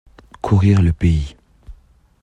Courir 0.41 0.81
le 0.81 0.93
pays. 0.93 1.35